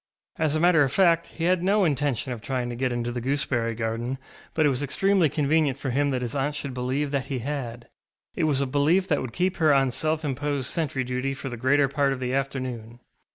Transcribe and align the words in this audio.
As 0.39 0.55
a 0.55 0.59
matter 0.59 0.81
of 0.81 0.91
fact, 0.91 1.27
he 1.27 1.43
had 1.43 1.61
no 1.61 1.85
intention 1.85 2.33
of 2.33 2.41
trying 2.41 2.69
to 2.69 2.75
get 2.75 2.91
into 2.91 3.11
the 3.11 3.21
gooseberry 3.21 3.75
garden, 3.75 4.17
but 4.55 4.65
it 4.65 4.69
was 4.69 4.81
extremely 4.81 5.29
convenient 5.29 5.77
for 5.77 5.91
him 5.91 6.09
that 6.09 6.23
his 6.23 6.35
aunt 6.35 6.55
should 6.55 6.73
believe 6.73 7.11
that 7.11 7.27
he 7.27 7.37
had; 7.45 7.87
it 8.33 8.45
was 8.45 8.61
a 8.61 8.65
belief 8.65 9.07
that 9.09 9.21
would 9.21 9.31
keep 9.31 9.57
her 9.57 9.71
on 9.71 9.91
self 9.91 10.25
imposed 10.25 10.71
sentry 10.71 11.03
duty 11.03 11.35
for 11.35 11.49
the 11.49 11.55
greater 11.55 11.87
part 11.87 12.13
of 12.13 12.19
the 12.19 12.33
afternoon. 12.33 12.99